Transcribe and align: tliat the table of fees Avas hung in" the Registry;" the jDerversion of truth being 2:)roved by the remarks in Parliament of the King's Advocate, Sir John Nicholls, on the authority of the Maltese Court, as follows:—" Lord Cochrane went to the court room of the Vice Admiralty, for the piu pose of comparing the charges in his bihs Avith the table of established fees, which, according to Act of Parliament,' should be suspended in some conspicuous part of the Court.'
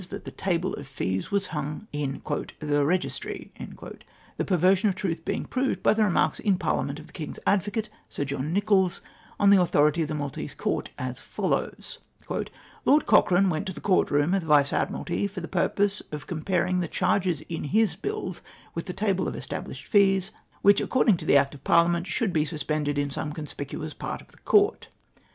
tliat 0.01 0.23
the 0.23 0.31
table 0.31 0.73
of 0.77 0.87
fees 0.87 1.27
Avas 1.27 1.45
hung 1.45 1.87
in" 1.93 2.23
the 2.59 2.83
Registry;" 2.83 3.51
the 4.35 4.43
jDerversion 4.43 4.89
of 4.89 4.95
truth 4.95 5.23
being 5.23 5.45
2:)roved 5.45 5.83
by 5.83 5.93
the 5.93 6.03
remarks 6.03 6.39
in 6.39 6.57
Parliament 6.57 6.97
of 6.97 7.05
the 7.05 7.13
King's 7.13 7.37
Advocate, 7.45 7.87
Sir 8.09 8.25
John 8.25 8.51
Nicholls, 8.51 9.01
on 9.39 9.51
the 9.51 9.61
authority 9.61 10.01
of 10.01 10.07
the 10.07 10.15
Maltese 10.15 10.55
Court, 10.55 10.89
as 10.97 11.19
follows:—" 11.19 11.99
Lord 12.87 13.05
Cochrane 13.05 13.51
went 13.51 13.67
to 13.67 13.73
the 13.73 13.79
court 13.79 14.09
room 14.09 14.33
of 14.33 14.41
the 14.41 14.47
Vice 14.47 14.73
Admiralty, 14.73 15.27
for 15.27 15.39
the 15.39 15.47
piu 15.47 15.69
pose 15.69 16.01
of 16.11 16.25
comparing 16.25 16.79
the 16.79 16.87
charges 16.87 17.41
in 17.41 17.65
his 17.65 17.95
bihs 17.95 18.41
Avith 18.75 18.85
the 18.85 18.93
table 18.93 19.27
of 19.27 19.35
established 19.35 19.85
fees, 19.85 20.31
which, 20.63 20.81
according 20.81 21.17
to 21.17 21.31
Act 21.35 21.53
of 21.53 21.63
Parliament,' 21.63 22.07
should 22.07 22.33
be 22.33 22.43
suspended 22.43 22.97
in 22.97 23.11
some 23.11 23.31
conspicuous 23.33 23.93
part 23.93 24.19
of 24.21 24.29
the 24.29 24.39
Court.' 24.39 24.87